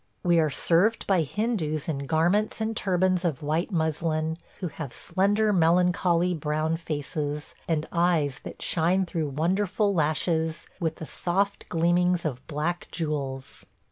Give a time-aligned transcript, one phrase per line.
[0.23, 5.53] We are served by Hindoos in garments and turbans of white muslin, who have slender
[5.53, 12.47] melancholy brown faces, and eyes that shine through wonderful lashes with the soft gleamings of
[12.47, 13.63] black jewels.